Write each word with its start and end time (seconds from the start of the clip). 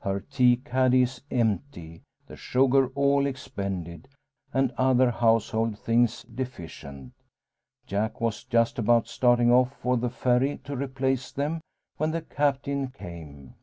Her 0.00 0.18
tea 0.18 0.56
caddy 0.56 1.02
is 1.02 1.20
empty, 1.30 2.02
the 2.26 2.34
sugar 2.34 2.88
all 2.96 3.26
expended, 3.26 4.08
and 4.52 4.72
other 4.76 5.12
household 5.12 5.78
things 5.78 6.24
deficient. 6.24 7.12
Jack 7.86 8.20
was 8.20 8.42
just 8.42 8.80
about 8.80 9.06
starting 9.06 9.52
off 9.52 9.72
for 9.76 9.96
the 9.96 10.10
Ferry 10.10 10.58
to 10.64 10.74
replace 10.74 11.30
them 11.30 11.60
when 11.96 12.10
the 12.10 12.22
Captain 12.22 12.88
came. 12.88 13.54